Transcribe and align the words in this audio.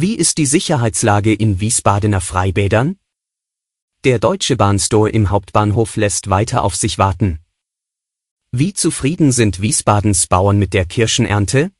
Wie 0.00 0.14
ist 0.14 0.38
die 0.38 0.46
Sicherheitslage 0.46 1.34
in 1.34 1.58
Wiesbadener 1.58 2.20
Freibädern? 2.20 3.00
Der 4.04 4.20
Deutsche 4.20 4.54
Bahnstore 4.54 5.10
im 5.10 5.30
Hauptbahnhof 5.30 5.96
lässt 5.96 6.30
weiter 6.30 6.62
auf 6.62 6.76
sich 6.76 6.98
warten. 6.98 7.40
Wie 8.52 8.72
zufrieden 8.74 9.32
sind 9.32 9.60
Wiesbadens 9.60 10.28
Bauern 10.28 10.56
mit 10.56 10.72
der 10.72 10.84
Kirschenernte? 10.84 11.72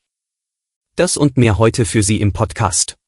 Das 0.97 1.17
und 1.17 1.37
mehr 1.37 1.59
heute 1.59 1.85
für 1.85 2.03
Sie 2.03 2.21
im 2.21 2.33
Podcast. 2.33 2.99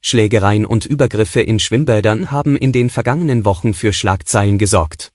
Schlägereien 0.00 0.66
und 0.66 0.84
Übergriffe 0.84 1.40
in 1.40 1.60
Schwimmbädern 1.60 2.32
haben 2.32 2.56
in 2.56 2.72
den 2.72 2.90
vergangenen 2.90 3.44
Wochen 3.44 3.74
für 3.74 3.92
Schlagzeilen 3.92 4.58
gesorgt. 4.58 5.12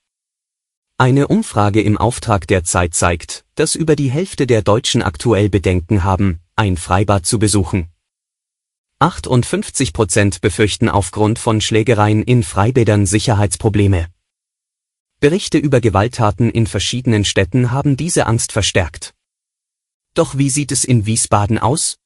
Eine 0.98 1.28
Umfrage 1.28 1.82
im 1.82 1.98
Auftrag 1.98 2.48
der 2.48 2.64
Zeit 2.64 2.94
zeigt, 2.94 3.44
dass 3.56 3.76
über 3.76 3.98
die 3.98 4.10
Hälfte 4.10 4.48
der 4.48 4.62
Deutschen 4.62 5.02
aktuell 5.02 5.50
Bedenken 5.50 6.06
haben, 6.06 6.40
ein 6.60 6.76
Freibad 6.76 7.26
zu 7.26 7.40
besuchen. 7.40 7.88
58 9.00 9.94
Prozent 9.94 10.42
befürchten 10.42 10.90
aufgrund 10.90 11.40
von 11.40 11.62
Schlägereien 11.62 12.22
in 12.22 12.44
Freibädern 12.44 13.06
Sicherheitsprobleme. 13.06 14.08
Berichte 15.22 15.58
über 15.58 15.80
Gewalttaten 15.80 16.52
in 16.52 16.68
verschiedenen 16.68 17.24
Städten 17.24 17.72
haben 17.72 17.96
diese 17.96 18.28
Angst 18.28 18.52
verstärkt. 18.52 19.14
Doch 20.16 20.38
wie 20.38 20.50
sieht 20.50 20.74
es 20.74 20.84
in 20.84 21.06
Wiesbaden 21.06 21.60
aus? 21.60 21.98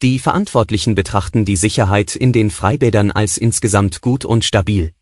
Die 0.00 0.18
Verantwortlichen 0.18 0.94
betrachten 0.94 1.44
die 1.44 1.56
Sicherheit 1.56 2.16
in 2.16 2.32
den 2.32 2.50
Freibädern 2.50 3.10
als 3.10 3.36
insgesamt 3.36 4.00
gut 4.00 4.24
und 4.24 4.42
stabil. 4.42 4.94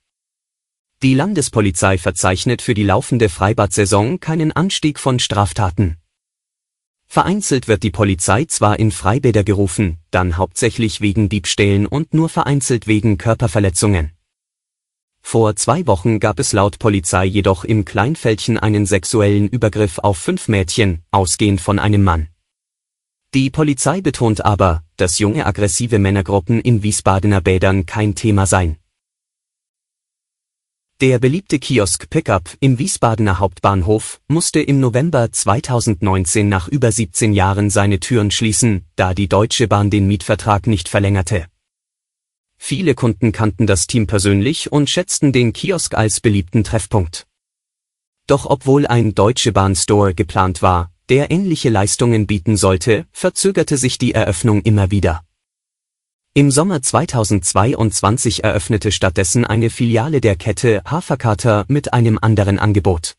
Die 1.05 1.15
Landespolizei 1.15 1.97
verzeichnet 1.97 2.61
für 2.61 2.75
die 2.75 2.83
laufende 2.83 3.29
Freibadsaison 3.29 4.19
keinen 4.19 4.51
Anstieg 4.51 4.99
von 4.99 5.21
Straftaten. 5.21 5.99
Vereinzelt 7.19 7.67
wird 7.67 7.83
die 7.83 7.91
Polizei 7.91 8.45
zwar 8.45 8.79
in 8.79 8.93
Freibäder 8.93 9.43
gerufen, 9.43 9.99
dann 10.13 10.37
hauptsächlich 10.37 11.01
wegen 11.01 11.29
Diebstählen 11.29 11.85
und 11.85 12.15
nur 12.15 12.29
vereinzelt 12.29 12.87
wegen 12.87 13.19
Körperverletzungen. 13.19 14.13
Vor 15.21 15.57
zwei 15.57 15.85
Wochen 15.89 16.21
gab 16.21 16.39
es 16.39 16.53
laut 16.53 16.79
Polizei 16.79 17.25
jedoch 17.25 17.65
im 17.65 17.85
Kleinfältchen 17.85 18.57
einen 18.57 18.87
sexuellen 18.87 19.49
Übergriff 19.49 19.99
auf 19.99 20.17
fünf 20.17 20.47
Mädchen, 20.47 21.03
ausgehend 21.11 21.61
von 21.61 21.81
einem 21.81 22.05
Mann. 22.05 22.29
Die 23.35 23.51
Polizei 23.51 24.01
betont 24.01 24.45
aber, 24.45 24.85
dass 24.97 25.19
junge 25.19 25.45
aggressive 25.45 25.99
Männergruppen 25.99 26.61
in 26.61 26.85
Wiesbadener 26.85 27.41
Bädern 27.41 27.85
kein 27.85 28.15
Thema 28.15 28.47
seien. 28.47 28.77
Der 31.01 31.21
beliebte 31.21 31.61
Kiosk 31.61 32.11
Pickup 32.11 32.51
im 32.59 32.81
Wiesbadener 32.81 33.39
Hauptbahnhof 33.39 34.21
musste 34.27 34.59
im 34.61 34.81
November 34.81 35.31
2019 35.31 36.49
nach 36.49 36.67
über 36.67 36.91
17 36.91 37.33
Jahren 37.33 37.71
seine 37.71 38.01
Türen 38.01 38.33
schließen, 38.33 38.85
da 38.97 39.15
die 39.15 39.29
Deutsche 39.29 39.69
Bahn 39.69 39.91
den 39.91 40.09
Mietvertrag 40.09 40.67
nicht 40.67 40.89
verlängerte. 40.89 41.47
Viele 42.57 42.97
Kunden 42.97 43.31
kannten 43.31 43.69
das 43.69 43.87
Team 43.87 44.09
persönlich 44.09 44.73
und 44.73 44.91
schätzten 44.91 45.33
den 45.33 45.53
Kiosk 45.53 45.95
als 45.95 46.21
beliebten 46.21 46.65
Treffpunkt. 46.65 47.29
Doch 48.27 48.45
obwohl 48.45 48.85
ein 48.85 49.15
Deutsche 49.15 49.53
Bahn 49.53 49.77
Store 49.77 50.15
geplant 50.15 50.63
war, 50.63 50.91
der 51.11 51.31
ähnliche 51.31 51.69
Leistungen 51.69 52.27
bieten 52.27 52.57
sollte, 52.57 53.07
verzögerte 53.13 53.77
sich 53.77 53.99
die 53.99 54.15
Eröffnung 54.15 54.63
immer 54.63 54.91
wieder. 54.91 55.23
Im 56.39 56.53
Sommer 56.53 56.81
2022 56.81 58.45
eröffnete 58.45 58.93
stattdessen 58.93 59.45
eine 59.45 59.71
Filiale 59.71 60.21
der 60.21 60.37
Kette 60.37 60.83
Haferkater 60.85 61.65
mit 61.67 61.93
einem 61.93 62.17
anderen 62.23 62.61
Angebot. 62.61 63.17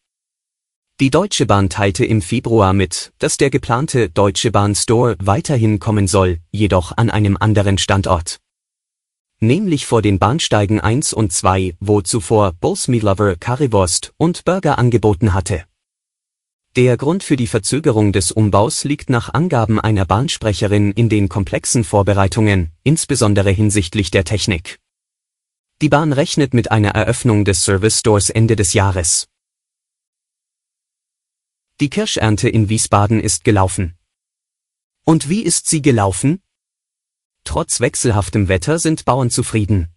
Die 1.02 1.10
Deutsche 1.10 1.46
Bahn 1.46 1.68
teilte 1.68 2.06
im 2.06 2.22
Februar 2.22 2.72
mit, 2.72 3.12
dass 3.20 3.36
der 3.36 3.50
geplante 3.50 4.10
Deutsche 4.10 4.52
Bahn 4.52 4.74
Store 4.74 5.18
weiterhin 5.22 5.80
kommen 5.80 6.08
soll, 6.08 6.40
jedoch 6.52 6.96
an 6.96 7.10
einem 7.10 7.36
anderen 7.38 7.78
Standort. 7.78 8.38
Nämlich 9.42 9.86
vor 9.86 10.02
den 10.02 10.18
Bahnsteigen 10.18 10.80
1 10.80 11.12
und 11.12 11.34
2, 11.34 11.76
wo 11.82 12.00
zuvor 12.00 12.54
Bulls 12.54 12.88
Lover 12.88 13.36
Currywurst 13.36 14.14
und 14.16 14.46
Burger 14.46 14.78
angeboten 14.78 15.34
hatte. 15.34 15.66
Der 16.80 16.96
Grund 16.96 17.26
für 17.26 17.36
die 17.36 17.48
Verzögerung 17.48 18.14
des 18.14 18.32
Umbaus 18.32 18.86
liegt 18.86 19.10
nach 19.10 19.34
Angaben 19.34 19.82
einer 19.82 20.06
Bahnsprecherin 20.06 20.94
in 20.94 21.10
den 21.10 21.28
komplexen 21.28 21.84
Vorbereitungen, 21.84 22.72
insbesondere 22.84 23.52
hinsichtlich 23.52 24.12
der 24.12 24.24
Technik. 24.24 24.80
Die 25.82 25.90
Bahn 25.90 26.14
rechnet 26.14 26.54
mit 26.54 26.72
einer 26.72 26.92
Eröffnung 26.92 27.44
des 27.44 27.66
Service 27.66 28.00
Stores 28.00 28.30
Ende 28.30 28.56
des 28.56 28.72
Jahres. 28.72 29.28
Die 31.82 31.90
Kirschernte 31.90 32.48
in 32.48 32.70
Wiesbaden 32.70 33.20
ist 33.20 33.44
gelaufen. 33.44 33.98
Und 35.04 35.28
wie 35.28 35.42
ist 35.42 35.68
sie 35.68 35.82
gelaufen? 35.82 36.42
Trotz 37.44 37.82
wechselhaftem 37.82 38.48
Wetter 38.48 38.80
sind 38.80 39.04
Bauern 39.04 39.30
zufrieden. 39.30 39.90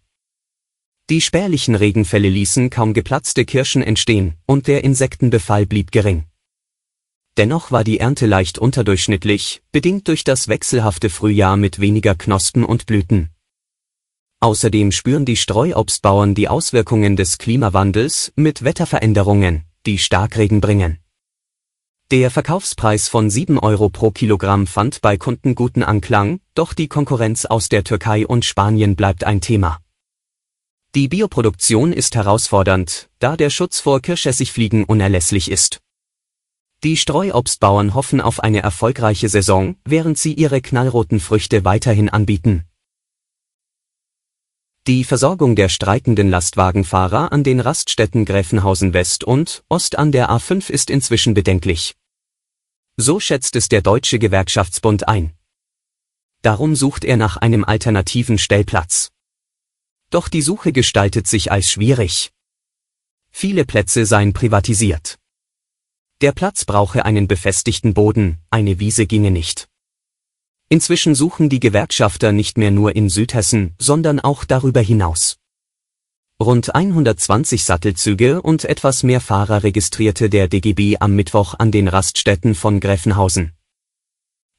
Die 1.09 1.21
spärlichen 1.21 1.75
Regenfälle 1.75 2.27
ließen 2.27 2.69
kaum 2.69 2.93
geplatzte 2.93 3.45
Kirschen 3.45 3.83
entstehen, 3.83 4.33
und 4.45 4.67
der 4.67 4.83
Insektenbefall 4.83 5.65
blieb 5.65 5.93
gering. 5.93 6.25
Dennoch 7.37 7.71
war 7.71 7.83
die 7.83 7.99
Ernte 7.99 8.27
leicht 8.27 8.59
unterdurchschnittlich, 8.59 9.63
bedingt 9.71 10.07
durch 10.07 10.23
das 10.23 10.47
wechselhafte 10.47 11.09
Frühjahr 11.09 11.57
mit 11.57 11.79
weniger 11.79 12.13
Knospen 12.13 12.63
und 12.63 12.85
Blüten. 12.85 13.31
Außerdem 14.39 14.91
spüren 14.91 15.25
die 15.25 15.37
Streuobstbauern 15.37 16.35
die 16.35 16.47
Auswirkungen 16.47 17.15
des 17.15 17.39
Klimawandels 17.39 18.33
mit 18.35 18.63
Wetterveränderungen, 18.63 19.63
die 19.85 19.97
Starkregen 19.97 20.61
bringen. 20.61 20.99
Der 22.11 22.29
Verkaufspreis 22.29 23.07
von 23.07 23.31
7 23.31 23.57
Euro 23.57 23.89
pro 23.89 24.11
Kilogramm 24.11 24.67
fand 24.67 25.01
bei 25.01 25.17
Kunden 25.17 25.55
guten 25.55 25.81
Anklang, 25.81 26.39
doch 26.53 26.73
die 26.73 26.87
Konkurrenz 26.87 27.45
aus 27.45 27.69
der 27.69 27.83
Türkei 27.83 28.27
und 28.27 28.45
Spanien 28.45 28.95
bleibt 28.95 29.23
ein 29.23 29.41
Thema. 29.41 29.79
Die 30.93 31.07
Bioproduktion 31.07 31.91
ist 31.91 32.13
herausfordernd, 32.13 33.09
da 33.17 33.35
der 33.35 33.49
Schutz 33.49 33.79
vor 33.79 33.99
Kirschessigfliegen 34.01 34.83
unerlässlich 34.83 35.49
ist. 35.49 35.79
Die 36.83 36.97
Streuobstbauern 36.97 37.93
hoffen 37.93 38.19
auf 38.19 38.41
eine 38.41 38.61
erfolgreiche 38.61 39.29
Saison, 39.29 39.77
während 39.85 40.17
sie 40.17 40.33
ihre 40.33 40.59
knallroten 40.59 41.21
Früchte 41.21 41.63
weiterhin 41.63 42.09
anbieten. 42.09 42.65
Die 44.85 45.05
Versorgung 45.05 45.55
der 45.55 45.69
streikenden 45.69 46.29
Lastwagenfahrer 46.29 47.31
an 47.31 47.45
den 47.45 47.61
Raststätten 47.61 48.25
Gräfenhausen 48.25 48.93
West 48.93 49.23
und 49.23 49.63
Ost 49.69 49.97
an 49.97 50.11
der 50.11 50.29
A5 50.29 50.69
ist 50.69 50.89
inzwischen 50.89 51.33
bedenklich. 51.33 51.95
So 52.97 53.21
schätzt 53.21 53.55
es 53.55 53.69
der 53.69 53.81
Deutsche 53.81 54.19
Gewerkschaftsbund 54.19 55.07
ein. 55.07 55.31
Darum 56.41 56.75
sucht 56.75 57.05
er 57.05 57.15
nach 57.15 57.37
einem 57.37 57.63
alternativen 57.63 58.37
Stellplatz. 58.37 59.09
Doch 60.09 60.27
die 60.27 60.41
Suche 60.41 60.73
gestaltet 60.73 61.27
sich 61.27 61.49
als 61.49 61.71
schwierig. 61.71 62.33
Viele 63.31 63.63
Plätze 63.63 64.05
seien 64.05 64.33
privatisiert. 64.33 65.17
Der 66.23 66.31
Platz 66.31 66.63
brauche 66.63 67.03
einen 67.03 67.27
befestigten 67.27 67.93
Boden, 67.93 68.37
eine 68.49 68.79
Wiese 68.79 69.07
ginge 69.07 69.29
nicht. 69.29 69.67
Inzwischen 70.69 71.15
suchen 71.15 71.49
die 71.49 71.59
Gewerkschafter 71.59 72.31
nicht 72.31 72.57
mehr 72.57 72.71
nur 72.71 72.95
in 72.95 73.09
Südhessen, 73.09 73.75
sondern 73.77 74.21
auch 74.21 74.45
darüber 74.45 74.79
hinaus. 74.79 75.35
Rund 76.41 76.73
120 76.73 77.65
Sattelzüge 77.65 78.41
und 78.41 78.63
etwas 78.63 79.03
mehr 79.03 79.19
Fahrer 79.19 79.63
registrierte 79.63 80.29
der 80.29 80.47
DGB 80.47 80.95
am 81.01 81.13
Mittwoch 81.13 81.55
an 81.59 81.71
den 81.71 81.89
Raststätten 81.89 82.55
von 82.55 82.79
Gräfenhausen. 82.79 83.51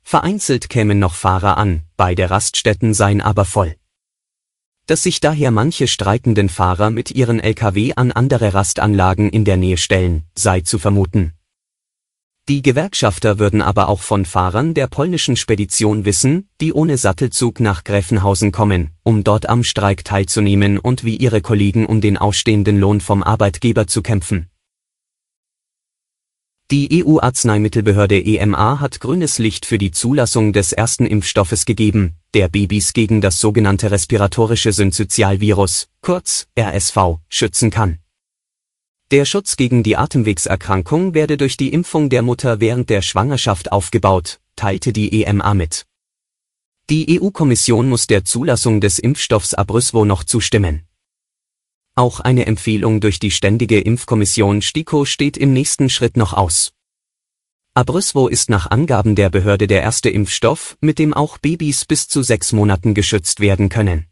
Vereinzelt 0.03 0.69
kämen 0.69 0.99
noch 0.99 1.15
Fahrer 1.15 1.57
an, 1.57 1.85
beide 1.97 2.29
Raststätten 2.29 2.93
seien 2.93 3.23
aber 3.23 3.47
voll. 3.47 3.75
Dass 4.85 5.03
sich 5.03 5.19
daher 5.19 5.51
manche 5.51 5.89
streikenden 5.89 6.51
Fahrer 6.51 6.91
mit 6.91 7.11
ihren 7.11 7.41
Lkw 7.41 7.95
an 7.97 8.13
andere 8.13 8.53
Rastanlagen 8.53 9.31
in 9.31 9.47
der 9.47 9.57
Nähe 9.57 9.79
stellen, 9.79 10.25
sei 10.35 10.61
zu 10.61 10.79
vermuten. 10.79 11.33
Die 12.47 12.61
Gewerkschafter 12.61 13.39
würden 13.39 13.63
aber 13.63 13.89
auch 13.89 14.03
von 14.03 14.27
Fahrern 14.27 14.75
der 14.75 14.87
polnischen 14.87 15.35
Spedition 15.35 16.05
wissen, 16.05 16.47
die 16.61 16.75
ohne 16.75 16.99
Sattelzug 16.99 17.59
nach 17.59 17.85
Gräfenhausen 17.85 18.53
kommen, 18.53 18.91
um 19.03 19.25
dort 19.25 19.49
am 19.49 19.65
Streik 19.65 20.05
teilzunehmen 20.05 20.79
und 20.79 21.05
wie 21.05 21.17
ihre 21.17 21.41
Kollegen 21.41 21.87
um 21.87 22.03
den 22.03 22.19
ausstehenden 22.19 22.79
Lohn 22.79 23.01
vom 23.01 23.23
Arbeitgeber 23.23 23.87
zu 23.87 24.03
kämpfen. 24.03 24.51
Die 26.71 27.03
EU-Arzneimittelbehörde 27.03 28.23
EMA 28.23 28.79
hat 28.79 29.01
grünes 29.01 29.39
Licht 29.39 29.65
für 29.65 29.79
die 29.79 29.91
Zulassung 29.91 30.53
des 30.53 30.75
ersten 30.75 31.07
Impfstoffes 31.07 31.65
gegeben, 31.65 32.17
der 32.35 32.49
Babys 32.49 32.93
gegen 32.93 33.23
das 33.23 33.41
sogenannte 33.41 33.91
respiratorische 33.91 34.73
Synzytialvirus, 34.73 35.89
kurz 36.03 36.47
RSV, 36.59 37.21
schützen 37.31 37.71
kann. 37.71 38.01
Der 39.15 39.27
Schutz 39.27 39.55
gegen 39.57 39.85
die 39.85 39.97
Atemwegserkrankung 39.97 41.15
werde 41.15 41.37
durch 41.37 41.57
die 41.57 41.73
Impfung 41.73 42.11
der 42.11 42.23
Mutter 42.23 42.59
während 42.59 42.91
der 42.91 43.01
Schwangerschaft 43.01 43.71
aufgebaut, 43.71 44.41
teilte 44.57 44.93
die 44.93 45.23
EMA 45.23 45.55
mit. 45.55 45.87
Die 46.91 47.21
EU-Kommission 47.21 47.89
muss 47.89 48.09
der 48.09 48.25
Zulassung 48.25 48.81
des 48.81 48.99
Impfstoffs 48.99 49.55
Abrysvo 49.55 50.05
noch 50.05 50.25
zustimmen. 50.25 50.83
Auch 51.95 52.19
eine 52.19 52.47
Empfehlung 52.47 53.01
durch 53.01 53.21
die 53.21 53.31
Ständige 53.31 53.81
Impfkommission 53.81 54.63
STIKO 54.63 55.05
steht 55.05 55.37
im 55.37 55.53
nächsten 55.53 55.91
Schritt 55.91 56.17
noch 56.17 56.33
aus. 56.33 56.73
Abrysvo 57.73 58.27
ist 58.27 58.51
nach 58.51 58.69
Angaben 58.69 59.15
der 59.15 59.31
Behörde 59.31 59.69
der 59.69 59.83
erste 59.83 60.11
Impfstoff, 60.11 60.77
mit 60.81 60.99
dem 60.99 61.15
auch 61.15 61.39
Babys 61.39 61.85
bis 61.85 62.09
zu 62.09 62.25
sechs 62.25 62.51
Monaten 62.51 62.95
geschützt 62.95 63.39
werden 63.39 63.69
können. 63.69 64.09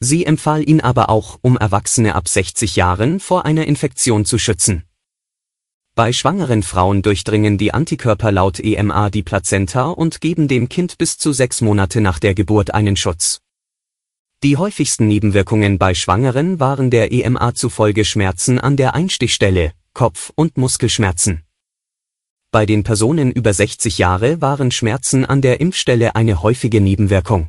Sie 0.00 0.26
empfahl 0.26 0.68
ihn 0.68 0.80
aber 0.80 1.08
auch, 1.08 1.38
um 1.42 1.56
Erwachsene 1.56 2.14
ab 2.14 2.28
60 2.28 2.76
Jahren 2.76 3.18
vor 3.18 3.46
einer 3.46 3.66
Infektion 3.66 4.24
zu 4.24 4.38
schützen. 4.38 4.84
Bei 5.94 6.12
schwangeren 6.12 6.62
Frauen 6.62 7.00
durchdringen 7.00 7.56
die 7.56 7.72
Antikörper 7.72 8.30
laut 8.30 8.60
EMA 8.60 9.08
die 9.08 9.22
Plazenta 9.22 9.88
und 9.88 10.20
geben 10.20 10.46
dem 10.46 10.68
Kind 10.68 10.98
bis 10.98 11.16
zu 11.16 11.32
sechs 11.32 11.62
Monate 11.62 12.02
nach 12.02 12.18
der 12.18 12.34
Geburt 12.34 12.74
einen 12.74 12.96
Schutz. 12.96 13.40
Die 14.42 14.58
häufigsten 14.58 15.08
Nebenwirkungen 15.08 15.78
bei 15.78 15.94
Schwangeren 15.94 16.60
waren 16.60 16.90
der 16.90 17.10
EMA 17.12 17.54
zufolge 17.54 18.04
Schmerzen 18.04 18.60
an 18.60 18.76
der 18.76 18.94
Einstichstelle, 18.94 19.72
Kopf- 19.94 20.30
und 20.34 20.58
Muskelschmerzen. 20.58 21.44
Bei 22.50 22.66
den 22.66 22.84
Personen 22.84 23.32
über 23.32 23.54
60 23.54 23.96
Jahre 23.96 24.42
waren 24.42 24.70
Schmerzen 24.70 25.24
an 25.24 25.40
der 25.40 25.60
Impfstelle 25.60 26.14
eine 26.14 26.42
häufige 26.42 26.82
Nebenwirkung. 26.82 27.48